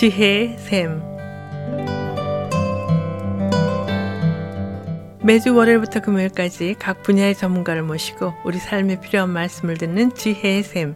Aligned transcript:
지혜의 0.00 0.56
샘 0.56 1.02
매주 5.22 5.54
월요일부터 5.54 6.00
금요일까지 6.00 6.76
각 6.78 7.02
분야의 7.02 7.34
전문가를 7.34 7.82
모시고 7.82 8.32
우리 8.46 8.56
삶에 8.56 8.98
필요한 9.02 9.28
말씀을 9.28 9.76
듣는 9.76 10.14
지혜의 10.14 10.62
샘. 10.62 10.94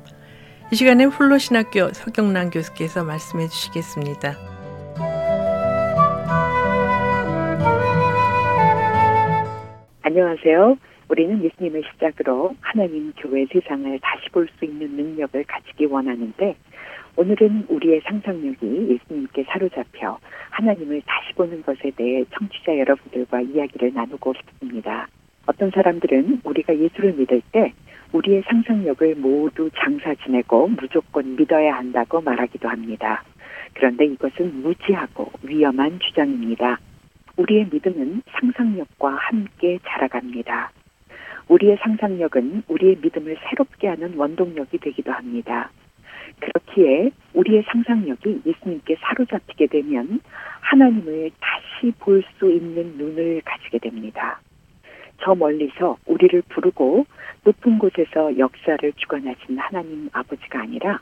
이 0.72 0.74
시간에 0.74 1.04
훌로신학교 1.04 1.90
서경란 1.92 2.48
교수께서 2.48 3.04
말씀해 3.04 3.48
주시겠습니다. 3.48 4.36
안녕하세요. 10.00 10.78
우리는 11.10 11.44
예수님을 11.44 11.82
시작으로 11.92 12.54
하나님 12.62 13.12
교회 13.18 13.44
세상을 13.52 14.00
다시 14.00 14.30
볼 14.30 14.48
수 14.58 14.64
있는 14.64 14.96
능력을 14.96 15.44
가지기 15.44 15.84
원하는데 15.84 16.56
오늘은 17.16 17.66
우리의 17.68 18.00
상상력이 18.04 18.88
예수님께 18.90 19.44
사로잡혀 19.44 20.18
하나님을 20.50 21.02
다시 21.06 21.32
보는 21.34 21.62
것에 21.62 21.92
대해 21.96 22.24
청취자 22.36 22.76
여러분들과 22.76 23.40
이야기를 23.40 23.92
나누고 23.94 24.34
싶습니다. 24.34 25.06
어떤 25.46 25.70
사람들은 25.70 26.40
우리가 26.42 26.76
예수를 26.76 27.12
믿을 27.12 27.40
때 27.52 27.72
우리의 28.12 28.42
상상력을 28.46 29.14
모두 29.16 29.70
장사 29.76 30.14
지내고 30.14 30.68
무조건 30.68 31.36
믿어야 31.36 31.76
한다고 31.76 32.20
말하기도 32.20 32.68
합니다. 32.68 33.22
그런데 33.74 34.06
이것은 34.06 34.62
무지하고 34.62 35.30
위험한 35.42 36.00
주장입니다. 36.00 36.78
우리의 37.36 37.68
믿음은 37.70 38.22
상상력과 38.40 39.14
함께 39.14 39.78
자라갑니다. 39.86 40.72
우리의 41.48 41.78
상상력은 41.80 42.64
우리의 42.68 42.98
믿음을 43.02 43.36
새롭게 43.48 43.88
하는 43.88 44.16
원동력이 44.16 44.78
되기도 44.78 45.12
합니다. 45.12 45.70
그 46.40 46.53
렇기에 46.74 47.10
우리의 47.32 47.64
상상력이 47.68 48.42
예수님께 48.44 48.96
사로잡히게 49.00 49.66
되면 49.68 50.20
하나님을 50.60 51.30
다시 51.40 51.92
볼 51.98 52.22
수 52.38 52.50
있는 52.50 52.96
눈을 52.96 53.42
가지게 53.44 53.78
됩니다. 53.78 54.40
저 55.20 55.34
멀리서 55.34 55.96
우리를 56.06 56.42
부르고 56.48 57.06
높은 57.44 57.78
곳에서 57.78 58.36
역사를 58.38 58.92
주관하신 58.92 59.58
하나님 59.58 60.08
아버지가 60.12 60.62
아니라 60.62 60.98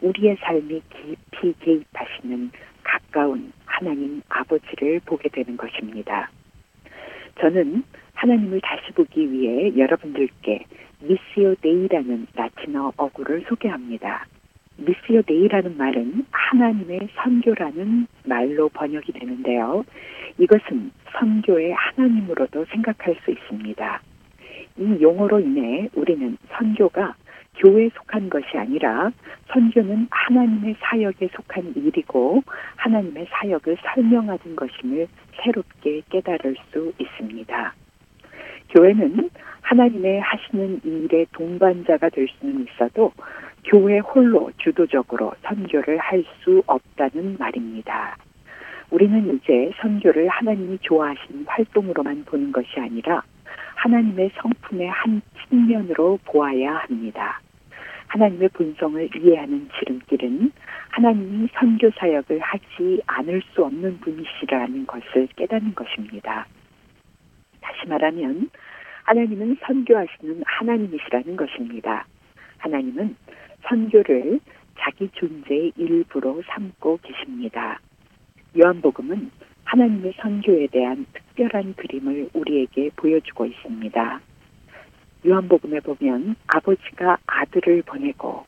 우리의 0.00 0.36
삶이 0.40 0.82
깊이 0.90 1.54
개입하시는 1.60 2.50
가까운 2.82 3.52
하나님 3.64 4.22
아버지를 4.28 5.00
보게 5.06 5.28
되는 5.28 5.56
것입니다. 5.56 6.30
저는 7.40 7.84
하나님을 8.14 8.60
다시 8.60 8.92
보기 8.92 9.32
위해 9.32 9.72
여러분들께 9.76 10.64
Missio 11.00 11.54
Dei라는 11.56 12.26
라틴어 12.34 12.92
어구를 12.96 13.44
소개합니다. 13.48 14.26
Missio 14.78 15.22
Dei라는 15.22 15.76
말은 15.76 16.26
하나님의 16.30 17.08
선교라는 17.14 18.06
말로 18.24 18.68
번역이 18.68 19.12
되는데요. 19.12 19.84
이것은 20.38 20.90
선교의 21.12 21.72
하나님으로도 21.72 22.66
생각할 22.66 23.16
수 23.24 23.30
있습니다. 23.30 24.00
이 24.78 24.98
용어로 25.00 25.40
인해 25.40 25.88
우리는 25.94 26.36
선교가 26.50 27.14
교회에 27.58 27.88
속한 27.94 28.28
것이 28.28 28.58
아니라 28.58 29.10
선교는 29.50 30.08
하나님의 30.10 30.76
사역에 30.78 31.28
속한 31.32 31.72
일이고 31.74 32.42
하나님의 32.76 33.26
사역을 33.30 33.78
설명하는 33.82 34.56
것임을 34.56 35.08
새롭게 35.42 36.02
깨달을 36.10 36.56
수 36.70 36.92
있습니다. 36.98 37.74
교회는 38.70 39.30
하나님의 39.62 40.20
하시는 40.20 40.80
일의 40.84 41.26
동반자가 41.32 42.10
될 42.10 42.28
수는 42.38 42.66
있어도 42.66 43.12
교회 43.66 43.98
홀로 43.98 44.50
주도적으로 44.58 45.32
선교를 45.42 45.98
할 45.98 46.24
수 46.42 46.62
없다는 46.66 47.36
말입니다. 47.38 48.16
우리는 48.90 49.36
이제 49.36 49.72
선교를 49.80 50.28
하나님이 50.28 50.78
좋아하시는 50.82 51.44
활동으로만 51.46 52.24
보는 52.24 52.52
것이 52.52 52.78
아니라 52.78 53.22
하나님의 53.74 54.30
성품의 54.36 54.88
한 54.88 55.20
측면으로 55.48 56.20
보아야 56.24 56.76
합니다. 56.76 57.40
하나님의 58.06 58.48
본성을 58.50 59.10
이해하는 59.16 59.68
지름길은 59.76 60.52
하나님이 60.90 61.48
선교 61.54 61.90
사역을 61.90 62.38
하지 62.38 63.02
않을 63.06 63.42
수 63.52 63.64
없는 63.64 63.98
분이시라는 63.98 64.86
것을 64.86 65.26
깨닫는 65.34 65.74
것입니다. 65.74 66.46
다시 67.60 67.88
말하면 67.88 68.48
하나님은 69.02 69.56
선교하시는 69.62 70.42
하나님이시라는 70.46 71.36
것입니다. 71.36 72.06
하나님은 72.58 73.16
선교를 73.68 74.40
자기 74.78 75.08
존재의 75.14 75.72
일부로 75.76 76.42
삼고 76.46 77.00
계십니다. 77.02 77.80
요한복음은 78.58 79.30
하나님의 79.64 80.14
선교에 80.18 80.68
대한 80.68 81.06
특별한 81.12 81.74
그림을 81.74 82.30
우리에게 82.32 82.90
보여주고 82.96 83.46
있습니다. 83.46 84.20
요한복음에 85.26 85.80
보면 85.80 86.36
아버지가 86.46 87.18
아들을 87.26 87.82
보내고 87.82 88.44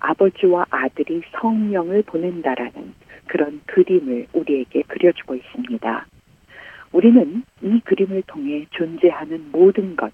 아버지와 0.00 0.66
아들이 0.70 1.22
성령을 1.32 2.02
보낸다라는 2.02 2.94
그런 3.26 3.60
그림을 3.66 4.26
우리에게 4.32 4.82
그려주고 4.82 5.34
있습니다. 5.36 6.06
우리는 6.92 7.44
이 7.62 7.80
그림을 7.84 8.22
통해 8.26 8.66
존재하는 8.70 9.50
모든 9.52 9.96
것, 9.96 10.12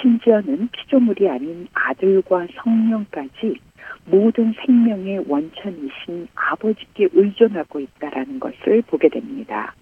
심지어는 0.00 0.68
피조물이 0.68 1.28
아닌 1.28 1.66
아들과 1.72 2.46
성령까지 2.54 3.56
모든 4.06 4.54
생명의 4.64 5.24
원천이신 5.28 6.28
아버지께 6.34 7.08
의존하고 7.12 7.80
있다라는 7.80 8.40
것을 8.40 8.82
보게 8.82 9.08
됩니다. 9.08 9.74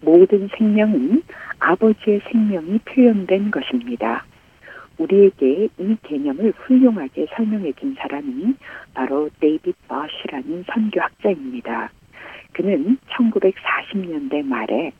모든 0.00 0.48
생명은 0.56 1.22
아버지의 1.58 2.20
생명이 2.30 2.78
표현된 2.80 3.50
것입니다. 3.50 4.24
우리에게 4.98 5.68
이 5.78 5.96
개념을 6.02 6.52
훌륭하게 6.56 7.26
설명해 7.34 7.72
준 7.74 7.94
사람이 7.98 8.54
바로 8.92 9.30
데이빗 9.40 9.74
버시라는 9.88 10.64
선교학자입니다. 10.66 11.90
그는 12.52 12.98
1940년대 13.12 14.44
말에 14.44 14.92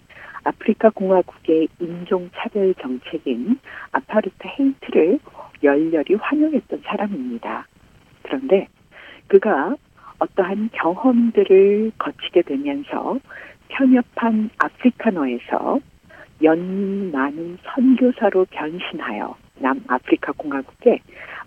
아프리카 0.45 0.89
공화국의 0.91 1.69
인종차별 1.81 2.75
정책인 2.75 3.59
아파르트 3.93 4.37
헤이트를 4.47 5.19
열렬히 5.63 6.15
환영했던 6.15 6.83
사람입니다. 6.87 7.67
그런데 8.31 8.69
그가 9.27 9.75
어떠한 10.21 10.71
경험들을 10.73 11.93
거치게 11.99 12.43
되면서 12.43 13.19
편협한 13.69 14.51
아프리카노에서 14.59 15.81
연민 16.43 17.11
많은 17.11 17.59
선교사로 17.65 18.47
변신하여 18.51 19.37
남아프리카 19.59 20.33
공화국의 20.33 21.01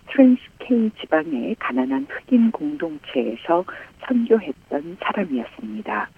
트랜스케이 0.10 0.92
지방의 1.00 1.56
가난한 1.60 2.06
흑인 2.10 2.52
공동체에서 2.52 3.64
선교했던 4.06 4.98
사람이었습니다. 5.00 6.10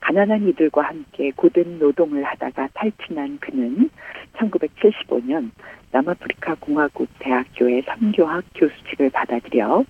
가난한 0.00 0.48
이들과 0.48 0.82
함께 0.82 1.30
고된 1.36 1.78
노동을 1.78 2.24
하다가 2.24 2.68
탈진한 2.74 3.38
그는 3.38 3.90
1975년 4.36 5.50
남아프리카 5.92 6.56
공화국 6.60 7.08
대학교의 7.18 7.82
선교학 7.82 8.44
교수직을 8.54 9.10
받아들여 9.10 9.84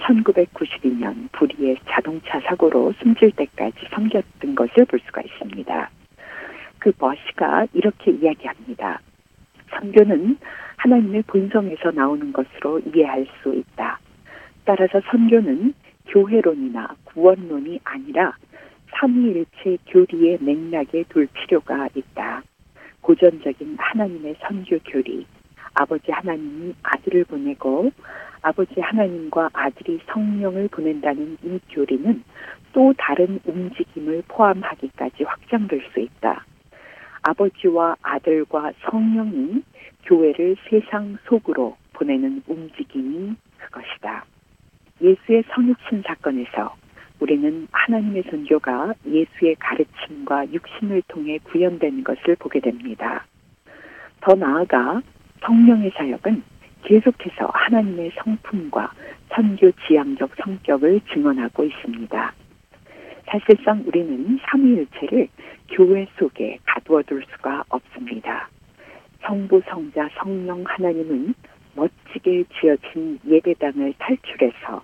1992년 0.00 1.30
불의의 1.32 1.78
자동차 1.88 2.40
사고로 2.40 2.92
숨질 3.00 3.30
때까지 3.32 3.76
섬겼던 3.92 4.54
것을 4.54 4.84
볼 4.84 5.00
수가 5.06 5.22
있습니다. 5.22 5.90
그 6.78 6.92
버시가 6.92 7.66
이렇게 7.72 8.10
이야기합니다. 8.10 9.00
선교는 9.70 10.36
하나님의 10.76 11.22
본성에서 11.22 11.92
나오는 11.92 12.32
것으로 12.32 12.80
이해할 12.94 13.26
수 13.42 13.54
있다. 13.54 13.98
따라서 14.64 15.00
선교는 15.10 15.72
교회론이나 16.08 16.96
구원론이 17.04 17.80
아니라 17.84 18.34
삼위일체 18.94 19.78
교리의 19.86 20.38
맥락에 20.40 21.04
둘 21.08 21.26
필요가 21.26 21.88
있다. 21.94 22.42
고전적인 23.00 23.76
하나님의 23.78 24.36
선교 24.40 24.78
교리, 24.80 25.26
아버지 25.74 26.10
하나님이 26.10 26.74
아들을 26.82 27.24
보내고 27.24 27.90
아버지 28.42 28.80
하나님과 28.80 29.50
아들이 29.52 30.00
성령을 30.06 30.68
보낸다는 30.68 31.38
이 31.42 31.58
교리는 31.70 32.22
또 32.72 32.92
다른 32.96 33.40
움직임을 33.46 34.22
포함하기까지 34.28 35.24
확장될 35.24 35.82
수 35.92 36.00
있다. 36.00 36.44
아버지와 37.22 37.96
아들과 38.02 38.72
성령이 38.82 39.62
교회를 40.04 40.56
세상 40.68 41.16
속으로 41.26 41.76
보내는 41.94 42.42
움직임이 42.46 43.34
그것이다. 43.58 44.24
예수의 45.00 45.44
성육신 45.54 46.02
사건에서 46.06 46.74
우리는 47.24 47.66
하나님의 47.72 48.24
선교가 48.28 48.92
예수의 49.06 49.56
가르침과 49.58 50.52
육신을 50.52 51.04
통해 51.08 51.38
구현된 51.44 52.04
것을 52.04 52.36
보게 52.36 52.60
됩니다. 52.60 53.24
더 54.20 54.34
나아가 54.34 55.00
성령의 55.40 55.92
사역은 55.96 56.42
계속해서 56.82 57.46
하나님의 57.46 58.12
성품과 58.16 58.92
선교 59.30 59.70
지향적 59.86 60.32
성격을 60.36 61.00
증언하고 61.14 61.64
있습니다. 61.64 62.34
사실상 63.24 63.82
우리는 63.86 64.38
삼위일체를 64.42 65.28
교회 65.70 66.06
속에 66.18 66.58
가두어둘 66.66 67.24
수가 67.30 67.64
없습니다. 67.70 68.50
성부, 69.22 69.62
성자, 69.66 70.10
성령 70.18 70.62
하나님은 70.66 71.32
멋지게 71.74 72.44
지어진 72.60 73.18
예배당을 73.26 73.94
탈출해서 73.98 74.82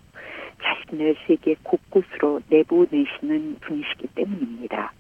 자신을 0.63 1.17
세계 1.27 1.55
곳곳으로 1.63 2.41
내보내시는 2.49 3.57
분이시기 3.61 4.09
때문입니다. 4.15 4.93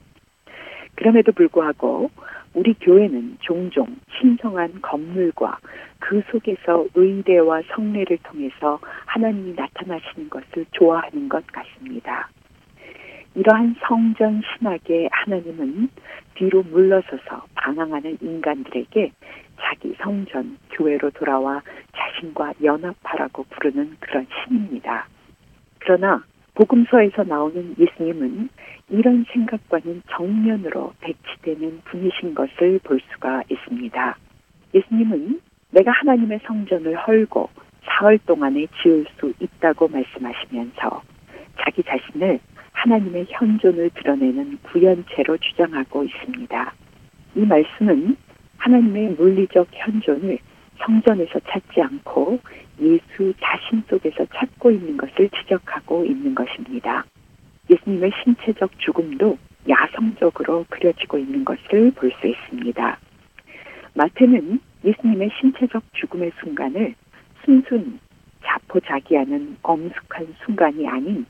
그럼에도 0.94 1.32
불구하고 1.32 2.10
우리 2.54 2.74
교회는 2.74 3.38
종종 3.40 3.86
신성한 4.18 4.80
건물과 4.82 5.58
그 6.00 6.22
속에서 6.30 6.86
의례와 6.94 7.62
성례를 7.74 8.18
통해서 8.24 8.80
하나님이 9.06 9.54
나타나시는 9.54 10.28
것을 10.30 10.66
좋아하는 10.72 11.28
것 11.28 11.46
같습니다. 11.46 12.28
이러한 13.34 13.76
성전 13.86 14.42
신학의 14.42 15.08
하나님은 15.12 15.88
뒤로 16.34 16.64
물러서서 16.64 17.44
방황하는 17.54 18.18
인간들에게 18.20 19.12
자기 19.60 19.94
성전, 20.00 20.58
교회로 20.72 21.10
돌아와 21.10 21.62
자신과 21.94 22.54
연합하라고 22.62 23.44
부르는 23.44 23.96
그런 24.00 24.26
신입니다. 24.44 25.06
그러나 25.80 26.22
복음서에서 26.54 27.24
나오는 27.24 27.74
예수님은 27.78 28.48
이런 28.90 29.24
생각과는 29.32 30.02
정면으로 30.10 30.92
배치되는 31.00 31.82
분이신 31.84 32.34
것을 32.34 32.80
볼 32.84 33.00
수가 33.12 33.42
있습니다. 33.48 34.16
예수님은 34.74 35.40
내가 35.70 35.92
하나님의 35.92 36.40
성전을 36.44 36.96
헐고 36.96 37.48
사흘 37.84 38.18
동안에 38.26 38.66
지을 38.82 39.06
수 39.18 39.32
있다고 39.40 39.88
말씀하시면서 39.88 41.02
자기 41.60 41.82
자신을 41.82 42.40
하나님의 42.72 43.26
현존을 43.30 43.90
드러내는 43.90 44.58
구현체로 44.62 45.36
주장하고 45.38 46.04
있습니다. 46.04 46.74
이 47.36 47.40
말씀은 47.40 48.16
하나님의 48.58 49.14
물리적 49.18 49.68
현존을 49.70 50.38
성전에서 50.78 51.40
찾지 51.40 51.80
않고 51.80 52.40
예수 52.80 53.34
자신 53.40 53.82
속에서 53.88 54.24
찾고 54.60 54.70
있는 54.70 54.96
것을 54.96 55.28
지적하고 55.30 56.04
있는 56.04 56.34
것입니다. 56.34 57.04
예수님의 57.68 58.12
신체적 58.22 58.78
죽음도 58.78 59.38
야성적으로 59.68 60.66
그려지고 60.68 61.18
있는 61.18 61.44
것을 61.44 61.90
볼 61.92 62.12
수 62.20 62.26
있습니다. 62.26 62.98
마태는 63.94 64.60
예수님의 64.84 65.30
신체적 65.40 65.82
죽음의 65.94 66.32
순간을 66.40 66.94
순순히 67.44 67.98
자포자기하는 68.44 69.56
엄숙한 69.62 70.34
순간이 70.44 70.86
아닌 70.86 71.26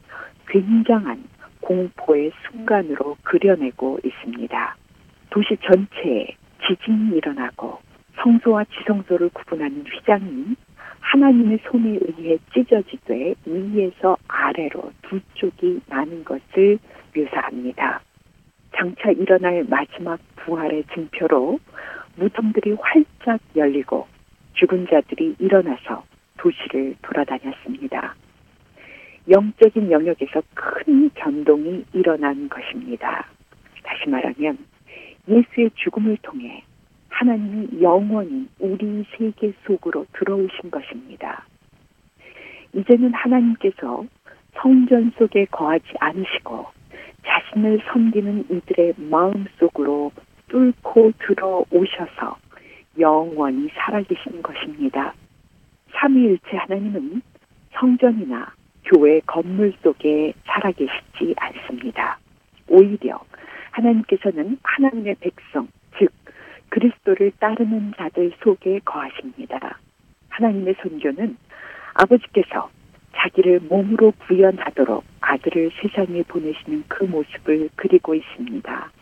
굉장한 0.49 1.25
공포의 1.61 2.32
순간으로 2.47 3.17
그려내고 3.23 3.99
있습니다. 4.05 4.77
도시 5.31 5.56
전체에 5.62 6.35
지진이 6.67 7.17
일어나고 7.17 7.79
성소와 8.23 8.65
지성소를 8.65 9.31
구분하는 9.31 9.85
휘장이 9.87 10.56
하나님의 11.10 11.58
손에 11.64 11.98
의해 12.00 12.38
찢어지되 12.54 13.34
위에서 13.44 14.16
아래로 14.28 14.92
두 15.02 15.18
쪽이 15.34 15.80
나는 15.88 16.22
것을 16.24 16.78
묘사합니다. 17.16 18.00
장차 18.76 19.10
일어날 19.10 19.64
마지막 19.68 20.20
부활의 20.36 20.84
증표로 20.94 21.58
무덤들이 22.14 22.76
활짝 22.80 23.40
열리고 23.56 24.06
죽은 24.54 24.86
자들이 24.88 25.34
일어나서 25.40 26.04
도시를 26.38 26.94
돌아다녔습니다. 27.02 28.14
영적인 29.28 29.90
영역에서 29.90 30.42
큰 30.54 31.10
변동이 31.10 31.84
일어난 31.92 32.48
것입니다. 32.48 33.26
다시 33.82 34.08
말하면 34.08 34.58
예수의 35.28 35.70
죽음을 35.74 36.18
통해 36.22 36.62
하나님이 37.10 37.82
영원히 37.82 38.48
우리 38.58 39.04
세계 39.16 39.52
속으로 39.66 40.06
들어오신 40.14 40.70
것입니다. 40.70 41.44
이제는 42.72 43.12
하나님께서 43.12 44.04
성전 44.54 45.12
속에 45.18 45.44
거하지 45.46 45.84
않으시고 45.98 46.66
자신을 47.24 47.80
섬기는 47.92 48.46
이들의 48.50 48.94
마음 48.96 49.44
속으로 49.58 50.12
뚫고 50.48 51.12
들어오셔서 51.18 52.36
영원히 52.98 53.68
살아계신 53.74 54.42
것입니다. 54.42 55.14
삼위일체 55.92 56.56
하나님은 56.56 57.22
성전이나 57.72 58.52
교회 58.84 59.20
건물 59.20 59.72
속에 59.82 60.32
살아계시지 60.46 61.34
않습니다. 61.36 62.18
오히려 62.68 63.20
하나님께서는 63.70 64.58
하나님의 64.62 65.16
백성, 65.20 65.66
즉 65.66 65.80
그리스도를 66.70 67.32
따르는 67.38 67.94
자들 67.96 68.32
속에 68.43 68.81
거하십니다. 68.84 69.78
하나님의 70.28 70.75
선교는 70.82 71.37
아버지께서 71.94 72.70
자기를 73.17 73.61
몸으로 73.69 74.12
구현하도록 74.26 75.05
아들을 75.20 75.70
세상에 75.81 76.22
보내시는 76.22 76.84
그 76.88 77.05
모습을 77.05 77.69
그리고 77.76 78.14
있습니다. 78.14 78.93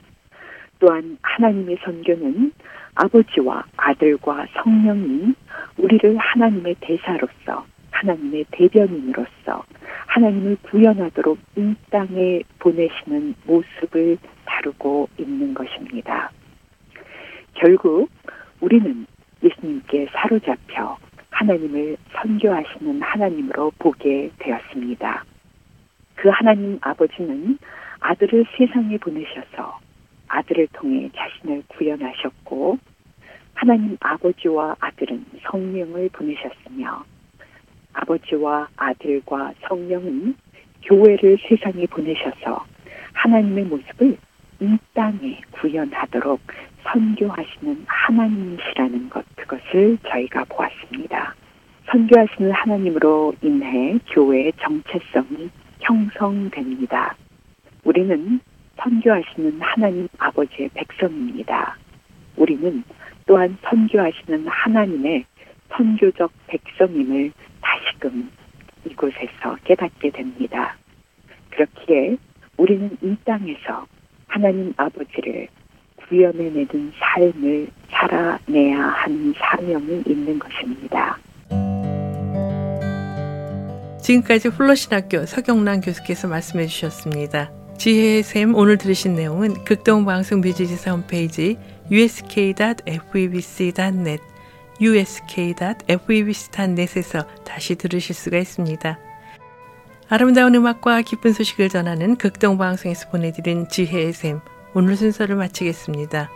또한 0.80 1.18
하나님의 1.22 1.78
선교는 1.84 2.52
아버지와 2.94 3.64
아들과 3.76 4.46
성령이 4.54 5.34
우리를 5.76 6.16
하나님의 6.16 6.76
대사로서 6.80 7.66
하나님의 7.90 8.46
대변인으로서 8.50 9.64
하나님을 10.06 10.56
구현하도록 10.62 11.38
이 11.56 11.74
땅에 11.90 12.42
보내시는 12.58 13.34
모습을 13.46 14.18
다루고 14.44 15.08
있는 15.18 15.54
것입니다. 15.54 16.30
결국 17.58 18.08
우리는 18.60 19.04
예수님께 19.42 20.06
사로잡혀 20.12 20.96
하나님을 21.30 21.96
선교하시는 22.12 23.02
하나님으로 23.02 23.72
보게 23.80 24.30
되었습니다. 24.38 25.24
그 26.14 26.28
하나님 26.28 26.78
아버지는 26.80 27.58
아들을 27.98 28.46
세상에 28.56 28.96
보내셔서 28.98 29.78
아들을 30.28 30.68
통해 30.72 31.10
자신을 31.16 31.64
구현하셨고 31.66 32.78
하나님 33.54 33.96
아버지와 34.00 34.76
아들은 34.78 35.24
성령을 35.50 36.10
보내셨으며 36.12 37.04
아버지와 37.92 38.68
아들과 38.76 39.54
성령은 39.66 40.36
교회를 40.84 41.38
세상에 41.48 41.86
보내셔서 41.86 42.64
하나님의 43.14 43.64
모습을 43.64 44.16
이 44.60 44.78
땅에 44.94 45.40
구현하도록 45.50 46.40
선교하시는 46.84 47.84
하나님이시라는 47.86 49.10
것 49.10 49.24
그것을 49.36 49.98
저희가 50.08 50.44
보았습니다. 50.44 51.34
선교하시는 51.86 52.50
하나님으로 52.52 53.34
인해 53.42 53.98
교회의 54.12 54.52
정체성이 54.60 55.50
형성됩니다. 55.80 57.16
우리는 57.84 58.40
선교하시는 58.76 59.60
하나님 59.60 60.08
아버지의 60.18 60.70
백성입니다. 60.74 61.76
우리는 62.36 62.84
또한 63.26 63.56
선교하시는 63.62 64.46
하나님의 64.46 65.24
선교적 65.70 66.30
백성임을 66.46 67.32
다시금 67.60 68.30
이곳에서 68.84 69.56
깨닫게 69.64 70.10
됩니다. 70.10 70.76
그렇기에 71.50 72.16
우리는 72.56 72.96
이 73.02 73.16
땅에서 73.24 73.86
하나님 74.26 74.72
아버지를 74.76 75.48
구현해내는 76.08 76.92
삶을 76.98 77.68
살아내야 77.90 78.78
하는 78.78 79.34
사명이 79.38 80.02
있는 80.06 80.38
것입니다. 80.38 81.18
지금까지 84.00 84.50
플러신학교 84.50 85.26
서경란 85.26 85.80
교수께서 85.82 86.28
말씀해 86.28 86.66
주셨습니다. 86.66 87.50
지혜의 87.76 88.22
샘 88.22 88.54
오늘 88.54 88.78
들으신 88.78 89.14
내용은 89.14 89.52
극동방송 89.64 90.40
뮤지지사 90.40 90.92
홈페이지 90.92 91.58
usk.febc.net 91.90 94.22
usk.febc.net에서 94.80 97.26
다시 97.44 97.74
들으실 97.74 98.14
수가 98.14 98.38
있습니다. 98.38 98.98
아름다운 100.08 100.54
음악과 100.54 101.02
기쁜 101.02 101.34
소식을 101.34 101.68
전하는 101.68 102.16
극동방송에서 102.16 103.10
보내드린 103.10 103.68
지혜의 103.68 104.14
샘 104.14 104.40
오늘 104.74 104.96
순서를 104.96 105.36
마치겠습니다. 105.36 106.30